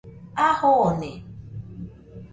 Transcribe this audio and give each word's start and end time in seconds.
A 0.45 0.47
jone 0.59 1.11